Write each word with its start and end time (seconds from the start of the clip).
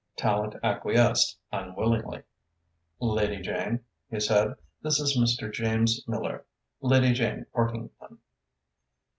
Tallente 0.17 0.59
acquiesced 0.63 1.37
unwillingly. 1.53 2.23
"Lady 2.99 3.39
Jane," 3.39 3.81
he 4.09 4.19
said, 4.19 4.55
"this 4.81 4.99
is 4.99 5.15
Mr. 5.15 5.53
James 5.53 6.03
Miller 6.07 6.43
Lady 6.81 7.13
Jane 7.13 7.45
Partington." 7.53 8.17